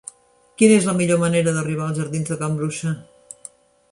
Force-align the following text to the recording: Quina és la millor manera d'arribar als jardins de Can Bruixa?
Quina 0.59 0.77
és 0.77 0.85
la 0.89 0.95
millor 1.01 1.19
manera 1.23 1.53
d'arribar 1.57 1.85
als 1.87 2.01
jardins 2.01 2.31
de 2.33 2.37
Can 2.39 2.57
Bruixa? 2.61 2.95